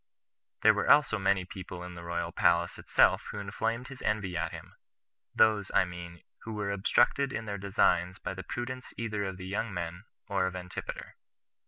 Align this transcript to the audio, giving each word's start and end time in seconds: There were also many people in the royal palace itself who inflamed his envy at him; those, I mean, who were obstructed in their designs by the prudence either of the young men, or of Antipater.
There 0.63 0.73
were 0.73 0.89
also 0.89 1.19
many 1.19 1.45
people 1.45 1.83
in 1.83 1.93
the 1.93 2.01
royal 2.01 2.31
palace 2.31 2.79
itself 2.79 3.27
who 3.29 3.37
inflamed 3.37 3.89
his 3.89 4.01
envy 4.01 4.35
at 4.35 4.51
him; 4.51 4.73
those, 5.35 5.69
I 5.75 5.85
mean, 5.85 6.23
who 6.39 6.53
were 6.53 6.71
obstructed 6.71 7.31
in 7.31 7.45
their 7.45 7.59
designs 7.59 8.17
by 8.17 8.33
the 8.33 8.41
prudence 8.43 8.95
either 8.97 9.23
of 9.25 9.37
the 9.37 9.45
young 9.45 9.71
men, 9.71 10.05
or 10.27 10.47
of 10.47 10.55
Antipater. 10.55 11.17